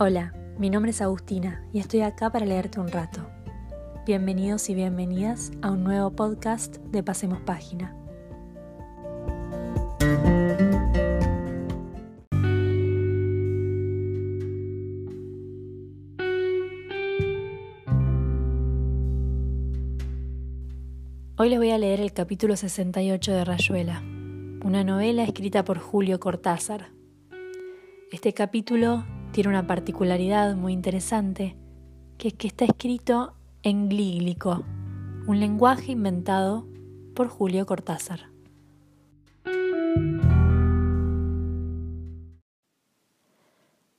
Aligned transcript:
Hola, 0.00 0.32
mi 0.60 0.70
nombre 0.70 0.92
es 0.92 1.02
Agustina 1.02 1.66
y 1.72 1.80
estoy 1.80 2.02
acá 2.02 2.30
para 2.30 2.46
leerte 2.46 2.78
un 2.78 2.86
rato. 2.86 3.28
Bienvenidos 4.06 4.70
y 4.70 4.76
bienvenidas 4.76 5.50
a 5.60 5.72
un 5.72 5.82
nuevo 5.82 6.12
podcast 6.12 6.76
de 6.76 7.02
Pasemos 7.02 7.40
Página. 7.40 7.96
Hoy 21.38 21.48
les 21.48 21.58
voy 21.58 21.70
a 21.70 21.78
leer 21.78 22.00
el 22.00 22.12
capítulo 22.12 22.54
68 22.54 23.32
de 23.32 23.44
Rayuela, 23.44 24.00
una 24.62 24.84
novela 24.84 25.24
escrita 25.24 25.64
por 25.64 25.80
Julio 25.80 26.20
Cortázar. 26.20 26.92
Este 28.12 28.32
capítulo 28.32 29.04
tiene 29.32 29.50
una 29.50 29.66
particularidad 29.66 30.56
muy 30.56 30.72
interesante, 30.72 31.56
que 32.16 32.28
es 32.28 32.34
que 32.34 32.48
está 32.48 32.64
escrito 32.64 33.34
en 33.62 33.88
glíglico, 33.88 34.64
un 35.26 35.40
lenguaje 35.40 35.92
inventado 35.92 36.66
por 37.14 37.28
Julio 37.28 37.66
Cortázar. 37.66 38.30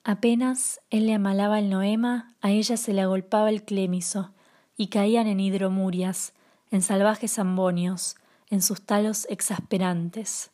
Apenas 0.03 0.81
él 0.89 1.05
le 1.05 1.13
amalaba 1.13 1.59
el 1.59 1.69
noema, 1.69 2.33
a 2.41 2.49
ella 2.49 2.77
se 2.77 2.93
le 2.93 3.01
agolpaba 3.01 3.49
el 3.49 3.63
clémiso, 3.63 4.31
y 4.75 4.87
caían 4.87 5.27
en 5.27 5.39
hidromurias, 5.39 6.33
en 6.71 6.81
salvajes 6.81 7.37
ambonios, 7.37 8.15
en 8.49 8.61
sus 8.61 8.81
talos 8.81 9.27
exasperantes. 9.29 10.51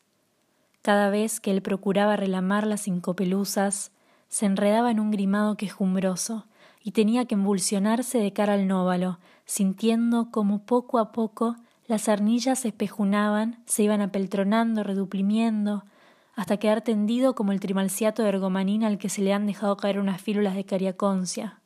Cada 0.82 1.10
vez 1.10 1.40
que 1.40 1.52
él 1.52 1.62
procuraba 1.62 2.16
relamar 2.16 2.66
las 2.66 2.86
incopeluzas, 2.86 3.92
se 4.28 4.46
enredaba 4.46 4.90
en 4.90 5.00
un 5.00 5.10
grimado 5.10 5.56
quejumbroso 5.56 6.46
y 6.82 6.92
tenía 6.92 7.24
que 7.24 7.34
embulsionarse 7.34 8.18
de 8.18 8.32
cara 8.32 8.54
al 8.54 8.66
nóvalo, 8.66 9.18
sintiendo 9.44 10.30
como 10.30 10.64
poco 10.64 10.98
a 10.98 11.12
poco 11.12 11.56
las 11.86 12.08
arnillas 12.08 12.60
se 12.60 12.68
espejunaban, 12.68 13.62
se 13.64 13.84
iban 13.84 14.00
apeltronando, 14.00 14.82
reduplimiendo, 14.82 15.84
hasta 16.34 16.56
quedar 16.56 16.82
tendido 16.82 17.34
como 17.34 17.52
el 17.52 17.60
trimalciato 17.60 18.22
de 18.22 18.28
ergomanina 18.28 18.88
al 18.88 18.98
que 18.98 19.08
se 19.08 19.22
le 19.22 19.32
han 19.32 19.46
dejado 19.46 19.76
caer 19.76 19.98
unas 19.98 20.20
fílulas 20.20 20.54
de 20.54 20.64
cariaconcia. 20.64 21.60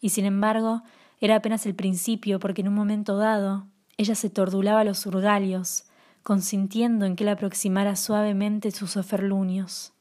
Y 0.00 0.10
sin 0.10 0.24
embargo, 0.24 0.82
era 1.20 1.36
apenas 1.36 1.66
el 1.66 1.74
principio, 1.74 2.38
porque 2.38 2.62
en 2.62 2.68
un 2.68 2.74
momento 2.74 3.16
dado 3.16 3.66
ella 3.96 4.14
se 4.14 4.30
tordulaba 4.30 4.84
los 4.84 5.06
urgalios, 5.06 5.84
consintiendo 6.22 7.06
en 7.06 7.16
que 7.16 7.24
él 7.24 7.30
aproximara 7.30 7.96
suavemente 7.96 8.70
sus 8.70 8.96
oferlunios. 8.96 9.92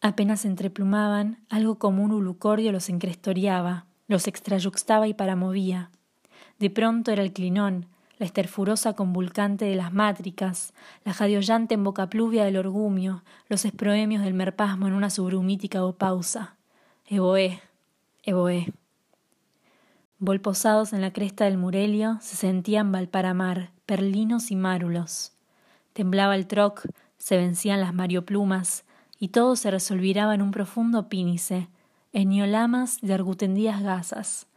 Apenas 0.00 0.46
entreplumaban, 0.46 1.44
algo 1.50 1.78
como 1.78 2.02
un 2.02 2.12
ulucordio 2.12 2.72
los 2.72 2.88
encrestoreaba, 2.88 3.86
los 4.08 4.26
extrayuxtaba 4.26 5.06
y 5.08 5.14
paramovía. 5.14 5.90
De 6.58 6.70
pronto 6.70 7.10
era 7.10 7.22
el 7.22 7.32
clinón, 7.32 7.86
la 8.18 8.26
esterfurosa 8.26 8.94
convulcante 8.94 9.66
de 9.66 9.76
las 9.76 9.92
mátricas, 9.92 10.74
la 11.04 11.12
jadiollante 11.12 11.78
pluvia 12.10 12.44
del 12.44 12.56
orgumio, 12.56 13.24
los 13.48 13.64
esproemios 13.64 14.22
del 14.22 14.34
merpasmo 14.34 14.86
en 14.86 14.94
una 14.94 15.10
subrumítica 15.10 15.80
pausa. 15.92 16.56
Evoé, 17.06 17.60
evoé. 18.22 18.72
Volposados 20.18 20.92
en 20.92 21.00
la 21.00 21.12
cresta 21.12 21.46
del 21.46 21.56
Murelio 21.56 22.18
se 22.20 22.36
sentían 22.36 22.92
valparamar, 22.92 23.70
perlinos 23.86 24.50
y 24.50 24.56
márulos. 24.56 25.32
Temblaba 25.94 26.36
el 26.36 26.46
troc, 26.46 26.86
se 27.16 27.38
vencían 27.38 27.80
las 27.80 27.94
marioplumas, 27.94 28.84
y 29.20 29.28
todo 29.28 29.54
se 29.54 29.70
resolvirá 29.70 30.34
en 30.34 30.42
un 30.42 30.50
profundo 30.50 31.08
pínice, 31.08 31.68
en 32.12 32.30
niolamas 32.30 32.98
de 33.02 33.14
argutendidas 33.14 33.82
gasas, 33.82 34.48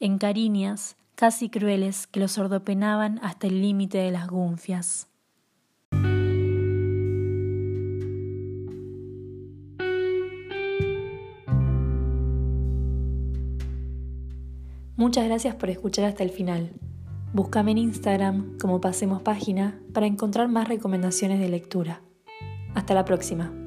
en 0.00 0.16
cariñas 0.16 0.96
casi 1.16 1.50
crueles 1.50 2.06
que 2.06 2.20
los 2.20 2.38
ordopenaban 2.38 3.20
hasta 3.22 3.48
el 3.48 3.60
límite 3.60 3.98
de 3.98 4.12
las 4.12 4.28
gunfias. 4.28 5.08
Muchas 14.96 15.24
gracias 15.24 15.56
por 15.56 15.68
escuchar 15.68 16.04
hasta 16.04 16.22
el 16.22 16.30
final. 16.30 16.70
Búscame 17.32 17.72
en 17.72 17.78
Instagram 17.78 18.56
como 18.58 18.80
Pasemos 18.80 19.20
Página 19.22 19.80
para 19.92 20.06
encontrar 20.06 20.48
más 20.48 20.68
recomendaciones 20.68 21.40
de 21.40 21.48
lectura. 21.48 22.02
Hasta 22.74 22.94
la 22.94 23.04
próxima. 23.04 23.61